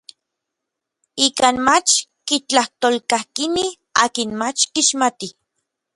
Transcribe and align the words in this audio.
Ikan 1.25 1.55
mach 1.67 1.91
kitlajtolkakinij 2.27 3.71
akin 4.03 4.29
mach 4.39 4.59
kixmatij. 4.73 5.31